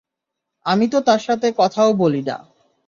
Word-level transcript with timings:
আমি 0.65 0.85
তো 0.87 0.97
তার 1.01 1.19
সাথে 1.19 1.47
কথাও 1.57 1.89
বলি 1.93 2.21
না। 2.21 2.37